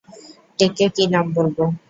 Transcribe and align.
ডেকে 0.59 0.85
কি 0.95 1.03
নাম 1.13 1.25
বলবো? 1.35 1.63